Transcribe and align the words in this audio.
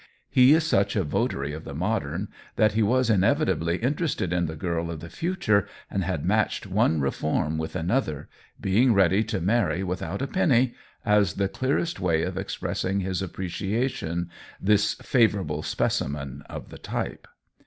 He 0.31 0.53
is 0.55 0.65
such 0.65 0.95
a 0.95 1.03
votary 1.03 1.53
of 1.53 1.63
the 1.63 1.75
modern 1.75 2.29
that 2.55 2.71
he 2.71 2.81
was 2.81 3.07
inevitably 3.11 3.77
interested 3.77 4.33
in 4.33 4.47
the 4.47 4.55
girl 4.55 4.89
of 4.89 4.99
the 4.99 5.11
future 5.11 5.67
and 5.91 6.03
had 6.03 6.25
matched 6.25 6.65
one 6.65 6.99
reform 7.01 7.59
with 7.59 7.75
another, 7.75 8.27
being 8.59 8.95
ready 8.95 9.23
to 9.25 9.39
marry 9.39 9.83
without 9.83 10.23
a 10.23 10.25
penny, 10.25 10.73
as 11.05 11.35
the 11.35 11.47
clearest 11.47 11.99
way 11.99 12.23
of 12.23 12.35
expressing 12.35 13.01
his 13.01 13.21
appreciation, 13.21 14.31
this 14.59 14.95
favorable 14.95 15.61
specimen 15.61 16.41
of 16.49 16.69
the 16.69 16.79
type. 16.79 17.27